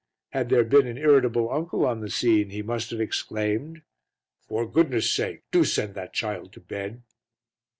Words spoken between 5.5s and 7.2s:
do send that child to bed."